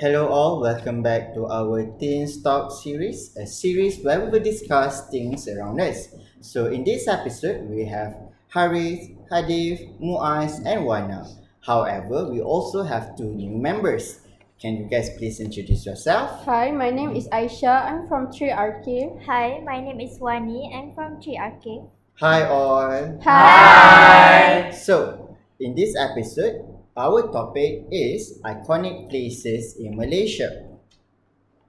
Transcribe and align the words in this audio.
Hello 0.00 0.32
all, 0.32 0.62
welcome 0.64 1.02
back 1.02 1.34
to 1.36 1.44
our 1.44 1.84
Teens 2.00 2.40
Talk 2.40 2.72
series, 2.72 3.36
a 3.36 3.44
series 3.44 4.00
where 4.00 4.16
we 4.24 4.30
will 4.30 4.40
discuss 4.40 5.10
things 5.10 5.46
around 5.46 5.78
us. 5.78 6.08
So 6.40 6.72
in 6.72 6.84
this 6.84 7.06
episode, 7.06 7.68
we 7.68 7.84
have 7.84 8.16
Harith, 8.48 9.12
Hadif, 9.30 10.00
Muaz, 10.00 10.56
and 10.64 10.88
Wana. 10.88 11.28
However, 11.60 12.32
we 12.32 12.40
also 12.40 12.82
have 12.82 13.14
two 13.14 13.28
new 13.28 13.52
members. 13.60 14.24
Can 14.56 14.78
you 14.80 14.88
guys 14.88 15.10
please 15.18 15.38
introduce 15.38 15.84
yourself? 15.84 16.46
Hi, 16.46 16.70
my 16.70 16.88
name 16.88 17.14
is 17.14 17.28
Aisha. 17.28 17.84
I'm 17.84 18.08
from 18.08 18.32
3RK. 18.32 19.26
Hi, 19.26 19.60
my 19.66 19.84
name 19.84 20.00
is 20.00 20.16
Wani. 20.18 20.72
I'm 20.72 20.94
from 20.96 21.20
3RK. 21.20 21.84
Hi 22.24 22.48
all. 22.48 23.20
Hi. 23.20 24.70
So, 24.70 25.36
in 25.60 25.74
this 25.74 25.92
episode, 25.92 26.69
our 27.00 27.32
topic 27.32 27.88
is 27.88 28.36
iconic 28.44 29.08
places 29.08 29.80
in 29.80 29.96
Malaysia. 29.96 30.68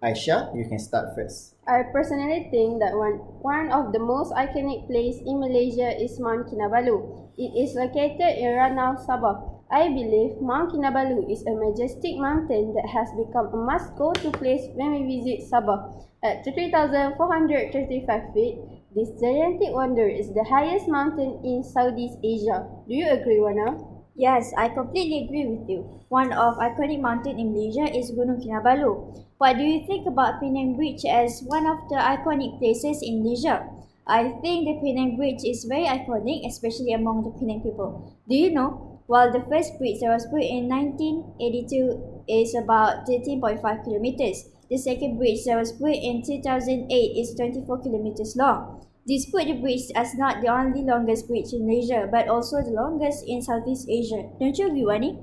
Aisha, 0.04 0.52
you 0.52 0.68
can 0.68 0.76
start 0.76 1.16
first. 1.16 1.56
I 1.64 1.88
personally 1.94 2.52
think 2.52 2.84
that 2.84 2.92
one, 2.98 3.24
one 3.40 3.72
of 3.72 3.94
the 3.94 4.02
most 4.04 4.36
iconic 4.36 4.92
place 4.92 5.24
in 5.24 5.40
Malaysia 5.40 5.96
is 5.96 6.20
Mount 6.20 6.52
Kinabalu. 6.52 7.32
It 7.38 7.56
is 7.56 7.80
located 7.80 8.44
in 8.44 8.60
Ranau, 8.60 9.00
Sabah. 9.08 9.64
I 9.72 9.88
believe 9.88 10.42
Mount 10.44 10.76
Kinabalu 10.76 11.32
is 11.32 11.48
a 11.48 11.56
majestic 11.56 12.20
mountain 12.20 12.76
that 12.76 12.92
has 12.92 13.08
become 13.16 13.56
a 13.56 13.62
must-go-to 13.62 14.36
place 14.36 14.68
when 14.76 15.00
we 15.00 15.16
visit 15.16 15.48
Sabah. 15.48 15.96
At 16.26 16.44
3,435 16.44 18.36
feet, 18.36 18.60
this 18.92 19.16
gigantic 19.16 19.72
wonder 19.72 20.04
is 20.04 20.34
the 20.36 20.44
highest 20.44 20.92
mountain 20.92 21.40
in 21.46 21.64
Southeast 21.64 22.20
Asia. 22.20 22.68
Do 22.84 22.94
you 22.94 23.08
agree, 23.08 23.40
Wana? 23.40 23.91
Yes, 24.22 24.54
I 24.56 24.70
completely 24.70 25.26
agree 25.26 25.48
with 25.48 25.68
you. 25.68 26.06
One 26.08 26.32
of 26.32 26.56
iconic 26.64 27.02
mountain 27.02 27.40
in 27.40 27.52
Malaysia 27.52 27.90
is 27.90 28.14
Gunung 28.14 28.38
Kinabalu. 28.40 29.26
What 29.38 29.58
do 29.58 29.64
you 29.64 29.84
think 29.86 30.06
about 30.08 30.40
Penang 30.40 30.78
Bridge 30.78 31.04
as 31.04 31.42
one 31.44 31.66
of 31.66 31.90
the 31.90 31.98
iconic 31.98 32.60
places 32.60 33.02
in 33.02 33.20
Malaysia? 33.24 33.68
I 34.06 34.38
think 34.40 34.70
the 34.70 34.78
Penang 34.80 35.18
Bridge 35.18 35.44
is 35.44 35.66
very 35.66 35.90
iconic, 35.90 36.46
especially 36.48 36.94
among 36.94 37.26
the 37.26 37.34
Penang 37.36 37.66
people. 37.66 38.14
Do 38.30 38.36
you 38.38 38.54
know? 38.54 39.02
While 39.08 39.34
the 39.34 39.42
first 39.42 39.76
bridge 39.82 40.00
that 40.00 40.14
was 40.14 40.30
built 40.30 40.46
in 40.46 40.70
1982 40.70 42.22
is 42.30 42.54
about 42.54 43.10
13.5 43.10 43.60
kilometers, 43.84 44.48
the 44.70 44.78
second 44.78 45.18
bridge 45.18 45.44
that 45.50 45.58
was 45.58 45.74
built 45.74 45.98
in 45.98 46.22
2008 46.22 47.18
is 47.18 47.34
24 47.34 47.82
kilometers 47.82 48.38
long. 48.38 48.86
This 49.06 49.26
the 49.32 49.54
bridge 49.54 49.92
as 49.96 50.16
not 50.16 50.42
the 50.42 50.48
only 50.48 50.82
longest 50.82 51.28
bridge 51.28 51.54
in 51.54 51.68
Malaysia, 51.68 52.08
but 52.12 52.28
also 52.28 52.64
the 52.64 52.72
longest 52.72 53.24
in 53.28 53.40
Southeast 53.42 53.88
Asia. 53.88 54.30
Don't 54.40 54.58
you 54.58 54.68
agree, 54.68 54.86
Wani? 54.86 55.20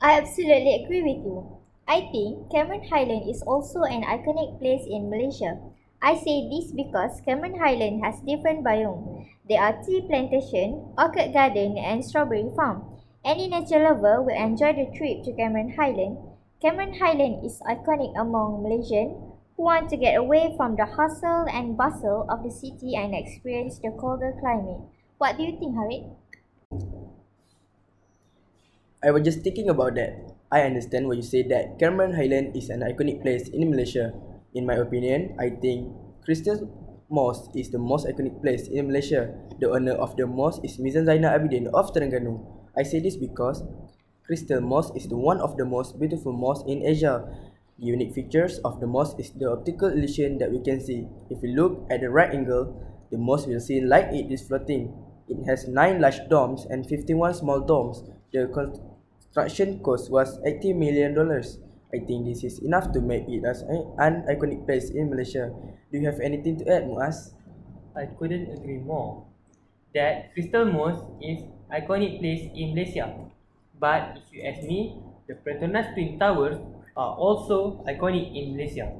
I 0.00 0.18
absolutely 0.18 0.84
agree 0.84 1.02
with 1.02 1.24
you. 1.24 1.58
I 1.88 2.08
think 2.12 2.50
Cameron 2.52 2.84
Highland 2.88 3.28
is 3.28 3.42
also 3.42 3.82
an 3.82 4.04
iconic 4.04 4.58
place 4.60 4.86
in 4.86 5.10
Malaysia. 5.10 5.58
I 6.02 6.16
say 6.16 6.48
this 6.48 6.72
because 6.72 7.20
Cameron 7.22 7.58
Highland 7.58 8.04
has 8.04 8.20
different 8.20 8.64
biomes. 8.64 9.26
There 9.48 9.60
are 9.60 9.82
tea 9.82 10.02
plantation, 10.02 10.94
orchid 10.98 11.32
garden 11.32 11.78
and 11.78 12.04
strawberry 12.04 12.50
farm. 12.54 12.84
Any 13.24 13.48
nature 13.48 13.80
lover 13.82 14.22
will 14.22 14.36
enjoy 14.36 14.74
the 14.74 14.86
trip 14.96 15.24
to 15.24 15.32
Cameron 15.32 15.74
Highland. 15.76 16.18
Cameron 16.60 16.94
Highland 16.94 17.44
is 17.44 17.60
iconic 17.68 18.12
among 18.18 18.62
Malaysians 18.62 19.33
who 19.56 19.64
want 19.64 19.88
to 19.90 19.96
get 19.96 20.16
away 20.18 20.54
from 20.56 20.76
the 20.76 20.86
hustle 20.86 21.46
and 21.46 21.76
bustle 21.76 22.26
of 22.28 22.42
the 22.42 22.50
city 22.50 22.94
and 22.96 23.14
experience 23.14 23.78
the 23.78 23.90
colder 24.00 24.34
climate. 24.40 24.82
What 25.18 25.36
do 25.36 25.44
you 25.44 25.54
think, 25.58 25.74
Harid? 25.78 26.10
I 29.04 29.10
was 29.10 29.22
just 29.22 29.42
thinking 29.44 29.68
about 29.68 29.94
that. 29.94 30.16
I 30.50 30.62
understand 30.62 31.06
what 31.06 31.16
you 31.16 31.22
say 31.22 31.42
that 31.52 31.78
Cameron 31.78 32.16
Highland 32.16 32.56
is 32.56 32.70
an 32.70 32.80
iconic 32.80 33.22
place 33.22 33.48
in 33.48 33.70
Malaysia. 33.70 34.14
In 34.54 34.66
my 34.66 34.74
opinion, 34.74 35.36
I 35.38 35.50
think 35.50 35.92
Crystal 36.24 36.56
Mosque 37.10 37.52
is 37.54 37.70
the 37.70 37.78
most 37.78 38.06
iconic 38.06 38.40
place 38.40 38.66
in 38.66 38.86
Malaysia. 38.88 39.34
The 39.60 39.70
owner 39.70 39.92
of 39.92 40.16
the 40.16 40.26
mosque 40.26 40.64
is 40.64 40.78
Mizan 40.80 41.04
Zainal 41.04 41.36
Abidin 41.36 41.68
of 41.70 41.92
Terengganu. 41.92 42.40
I 42.74 42.82
say 42.82 42.98
this 42.98 43.14
because 43.14 43.62
Crystal 44.24 44.60
Mosque 44.64 44.96
is 44.96 45.06
the 45.06 45.20
one 45.20 45.38
of 45.38 45.58
the 45.60 45.68
most 45.68 46.00
beautiful 46.00 46.32
mosques 46.32 46.64
in 46.66 46.80
Asia. 46.80 47.28
The 47.78 47.86
unique 47.86 48.14
features 48.14 48.58
of 48.60 48.80
the 48.80 48.86
mosque 48.86 49.20
is 49.20 49.30
the 49.30 49.50
optical 49.50 49.88
illusion 49.88 50.38
that 50.38 50.50
we 50.50 50.58
can 50.60 50.80
see. 50.80 51.06
If 51.30 51.40
we 51.42 51.54
look 51.54 51.86
at 51.90 52.00
the 52.00 52.10
right 52.10 52.34
angle, 52.34 52.74
the 53.10 53.18
mosque 53.18 53.46
will 53.46 53.60
seem 53.60 53.86
like 53.86 54.06
it 54.12 54.30
is 54.32 54.42
floating. 54.46 54.92
It 55.28 55.44
has 55.46 55.68
9 55.68 56.00
large 56.00 56.18
domes 56.28 56.66
and 56.66 56.86
51 56.86 57.34
small 57.34 57.60
domes. 57.60 58.02
The 58.32 58.48
construction 58.48 59.78
cost 59.82 60.10
was 60.10 60.38
80 60.44 60.72
million 60.72 61.14
dollars. 61.14 61.58
I 61.94 61.98
think 62.02 62.26
this 62.26 62.42
is 62.42 62.58
enough 62.58 62.90
to 62.92 63.00
make 63.00 63.28
it 63.28 63.44
as 63.46 63.62
an 63.62 64.26
iconic 64.26 64.66
place 64.66 64.90
in 64.90 65.10
Malaysia. 65.10 65.54
Do 65.92 65.98
you 65.98 66.06
have 66.10 66.18
anything 66.18 66.58
to 66.58 66.66
add, 66.66 66.84
Muaz? 66.90 67.34
I 67.94 68.06
couldn't 68.06 68.50
agree 68.50 68.78
more. 68.78 69.26
That 69.94 70.34
Crystal 70.34 70.64
Mosque 70.66 71.06
is 71.22 71.44
iconic 71.72 72.18
place 72.18 72.50
in 72.54 72.74
Malaysia. 72.74 73.14
But 73.78 74.18
if 74.18 74.26
you 74.32 74.42
ask 74.42 74.62
me, 74.66 74.98
the 75.28 75.34
Petronas 75.34 75.94
Twin 75.94 76.18
Towers 76.18 76.58
are 76.96 77.14
also 77.14 77.84
iconic 77.86 78.34
in 78.34 78.56
Malaysia. 78.56 78.90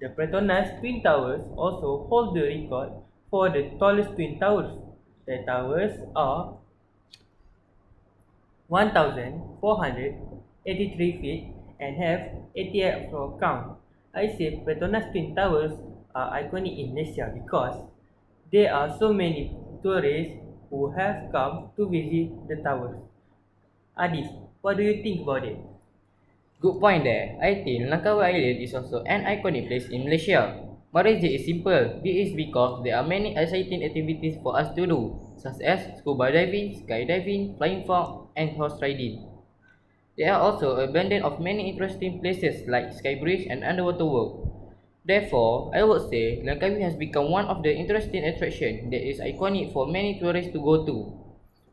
The 0.00 0.08
Petronas 0.08 0.80
Twin 0.80 1.02
Towers 1.02 1.42
also 1.56 2.06
hold 2.08 2.34
the 2.34 2.42
record 2.42 2.90
for 3.30 3.50
the 3.50 3.70
tallest 3.78 4.14
twin 4.14 4.38
towers. 4.38 4.72
The 5.26 5.42
towers 5.46 5.98
are 6.16 6.56
1,483 8.68 11.20
feet 11.20 11.52
and 11.80 11.96
have 11.96 12.30
88 12.54 13.10
floor 13.10 13.36
count. 13.40 13.76
I 14.14 14.28
say 14.28 14.62
Petronas 14.64 15.10
Twin 15.12 15.34
Towers 15.34 15.72
are 16.14 16.30
iconic 16.38 16.78
in 16.78 16.94
Malaysia 16.94 17.30
because 17.34 17.74
there 18.52 18.72
are 18.74 18.96
so 18.98 19.12
many 19.12 19.56
tourists 19.82 20.34
who 20.70 20.90
have 20.92 21.30
come 21.32 21.70
to 21.76 21.88
visit 21.88 22.30
the 22.48 22.56
towers. 22.62 22.96
Adif, 23.98 24.28
what 24.62 24.76
do 24.76 24.82
you 24.82 25.02
think 25.02 25.22
about 25.22 25.44
it? 25.44 25.58
Good 26.60 26.76
point 26.78 27.04
there. 27.04 27.40
I 27.40 27.64
think 27.64 27.88
Langkawi 27.88 28.36
Island 28.36 28.60
is 28.60 28.74
also 28.76 29.00
an 29.08 29.24
iconic 29.24 29.66
place 29.66 29.88
in 29.88 30.04
Malaysia. 30.04 30.60
My 30.92 31.00
reason 31.00 31.32
is 31.32 31.48
simple. 31.48 32.00
This 32.04 32.28
is 32.28 32.36
because 32.36 32.84
there 32.84 33.00
are 33.00 33.06
many 33.06 33.32
exciting 33.34 33.82
activities 33.82 34.36
for 34.42 34.58
us 34.60 34.68
to 34.76 34.84
do, 34.86 35.16
such 35.40 35.56
as 35.64 35.80
scuba 35.98 36.28
diving, 36.30 36.76
skydiving, 36.76 37.56
flying 37.56 37.88
fox, 37.88 38.28
and 38.36 38.50
horse 38.60 38.76
riding. 38.82 39.24
There 40.18 40.34
are 40.34 40.40
also 40.40 40.76
abundant 40.76 41.24
of 41.24 41.40
many 41.40 41.70
interesting 41.70 42.20
places 42.20 42.68
like 42.68 42.92
Skybridge 42.92 43.48
and 43.48 43.64
underwater 43.64 44.04
world. 44.04 44.52
Therefore, 45.06 45.72
I 45.72 45.82
would 45.82 46.10
say 46.10 46.44
Langkawi 46.44 46.82
has 46.84 46.94
become 46.94 47.32
one 47.32 47.46
of 47.46 47.62
the 47.64 47.72
interesting 47.72 48.22
attractions 48.24 48.90
that 48.92 49.00
is 49.00 49.18
iconic 49.18 49.72
for 49.72 49.88
many 49.88 50.20
tourists 50.20 50.52
to 50.52 50.60
go 50.60 50.84
to. 50.84 51.19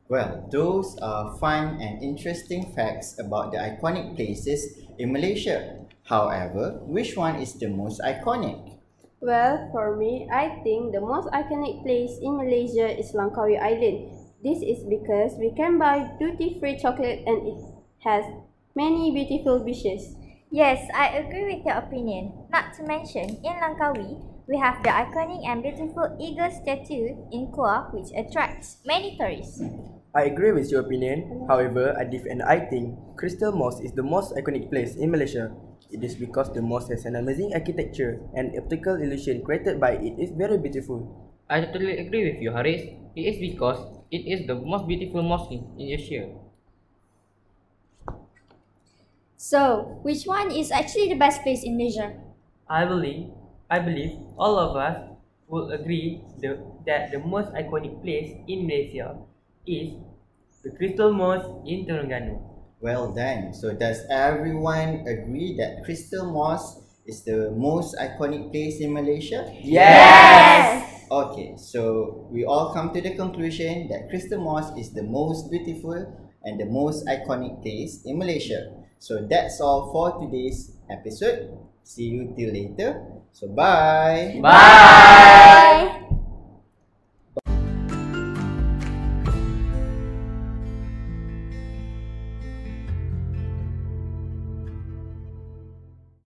Well, 0.09 0.47
those 0.49 0.95
are 1.03 1.35
fun 1.35 1.83
and 1.83 2.01
interesting 2.01 2.71
facts 2.71 3.19
about 3.19 3.51
the 3.51 3.59
iconic 3.59 4.15
places 4.15 4.79
in 4.97 5.11
Malaysia. 5.11 5.83
However, 6.07 6.79
which 6.87 7.19
one 7.19 7.43
is 7.43 7.59
the 7.59 7.67
most 7.67 7.99
iconic? 7.99 8.79
Well, 9.19 9.67
for 9.75 9.99
me, 9.99 10.29
I 10.31 10.63
think 10.63 10.95
the 10.95 11.03
most 11.03 11.27
iconic 11.35 11.83
place 11.83 12.15
in 12.23 12.39
Malaysia 12.39 12.87
is 12.87 13.11
Langkawi 13.11 13.59
Island. 13.59 14.15
This 14.39 14.63
is 14.63 14.87
because 14.87 15.35
we 15.35 15.51
can 15.51 15.75
buy 15.75 16.07
duty-free 16.15 16.79
chocolate 16.79 17.27
and 17.27 17.43
it 17.43 17.59
has 18.07 18.23
many 18.79 19.11
beautiful 19.11 19.59
beaches. 19.59 20.15
Yes, 20.47 20.87
I 20.95 21.19
agree 21.19 21.51
with 21.51 21.67
your 21.67 21.83
opinion. 21.83 22.47
Not 22.47 22.71
to 22.79 22.87
mention, 22.87 23.43
in 23.43 23.59
Langkawi, 23.59 24.23
we 24.47 24.55
have 24.55 24.79
the 24.87 24.95
iconic 24.95 25.43
and 25.43 25.59
beautiful 25.59 26.15
eagle 26.15 26.47
statue 26.47 27.11
in 27.35 27.51
Kuah 27.51 27.91
which 27.91 28.15
attracts 28.15 28.79
many 28.85 29.19
tourists. 29.19 29.59
I 30.13 30.23
agree 30.25 30.51
with 30.51 30.69
your 30.71 30.81
opinion. 30.81 31.45
However, 31.47 31.95
I 31.95 32.03
Adif 32.03 32.25
and 32.27 32.43
I 32.43 32.59
think 32.59 32.97
Crystal 33.15 33.51
Mosque 33.55 33.83
is 33.83 33.93
the 33.93 34.03
most 34.03 34.35
iconic 34.35 34.69
place 34.69 34.95
in 34.95 35.11
Malaysia. 35.11 35.55
It 35.91 36.03
is 36.03 36.15
because 36.15 36.51
the 36.51 36.61
mosque 36.61 36.89
has 36.91 37.05
an 37.05 37.15
amazing 37.15 37.53
architecture 37.53 38.19
and 38.35 38.51
optical 38.59 38.95
illusion 38.99 39.43
created 39.43 39.79
by 39.79 39.95
it 39.95 40.19
is 40.19 40.31
very 40.35 40.57
beautiful. 40.57 41.31
I 41.49 41.61
totally 41.63 41.97
agree 42.03 42.27
with 42.27 42.41
you, 42.41 42.51
Haris. 42.51 42.83
It 43.15 43.23
is 43.23 43.39
because 43.39 43.79
it 44.11 44.27
is 44.27 44.47
the 44.47 44.55
most 44.55 44.87
beautiful 44.87 45.23
mosque 45.23 45.51
in 45.55 45.63
Asia. 45.79 46.35
So, 49.37 49.99
which 50.03 50.25
one 50.25 50.51
is 50.51 50.71
actually 50.71 51.07
the 51.09 51.15
best 51.19 51.41
place 51.43 51.63
in 51.63 51.77
Malaysia? 51.77 52.17
I 52.69 52.85
believe, 52.85 53.31
I 53.69 53.79
believe 53.79 54.19
all 54.37 54.59
of 54.59 54.75
us 54.75 55.09
will 55.47 55.71
agree 55.71 56.21
the, 56.41 56.59
that 56.85 57.11
the 57.11 57.19
most 57.19 57.53
iconic 57.53 58.01
place 58.03 58.35
in 58.47 58.67
Malaysia 58.67 59.15
is 59.67 59.99
the 60.63 60.71
Crystal 60.71 61.13
Mosque 61.13 61.51
in 61.67 61.85
Terengganu. 61.85 62.39
Well 62.79 63.11
done. 63.11 63.53
So 63.53 63.73
does 63.73 64.01
everyone 64.09 65.03
agree 65.07 65.55
that 65.57 65.83
Crystal 65.83 66.25
Mosque 66.25 66.79
is 67.05 67.23
the 67.23 67.51
most 67.51 67.95
iconic 67.99 68.51
place 68.51 68.79
in 68.79 68.93
Malaysia? 68.93 69.49
Yes! 69.61 71.07
Okay, 71.09 71.55
so 71.55 72.27
we 72.31 72.43
all 72.43 72.73
come 72.73 72.91
to 72.93 72.99
the 72.99 73.15
conclusion 73.15 73.87
that 73.87 74.09
Crystal 74.09 74.39
Mosque 74.39 74.75
is 74.77 74.91
the 74.91 75.03
most 75.03 75.49
beautiful 75.49 75.95
and 76.43 76.59
the 76.59 76.65
most 76.67 77.07
iconic 77.07 77.63
place 77.63 78.03
in 78.03 78.19
Malaysia. 78.19 78.75
So 78.99 79.23
that's 79.23 79.61
all 79.61 79.91
for 79.91 80.19
today's 80.19 80.75
episode. 80.89 81.55
See 81.83 82.11
you 82.11 82.35
till 82.35 82.51
later. 82.51 83.03
So 83.31 83.47
bye. 83.47 84.39
Bye. 84.43 85.96